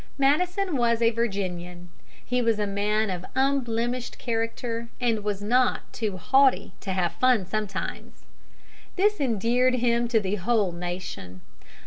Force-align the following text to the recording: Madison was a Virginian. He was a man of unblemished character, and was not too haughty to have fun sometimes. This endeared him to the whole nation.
Madison 0.17 0.77
was 0.77 0.99
a 0.99 1.11
Virginian. 1.11 1.89
He 2.25 2.41
was 2.41 2.57
a 2.57 2.65
man 2.65 3.11
of 3.11 3.23
unblemished 3.35 4.17
character, 4.17 4.89
and 4.99 5.23
was 5.23 5.43
not 5.43 5.93
too 5.93 6.17
haughty 6.17 6.73
to 6.79 6.93
have 6.93 7.11
fun 7.11 7.45
sometimes. 7.45 8.25
This 8.95 9.21
endeared 9.21 9.75
him 9.75 10.07
to 10.07 10.19
the 10.19 10.37
whole 10.37 10.71
nation. 10.71 11.41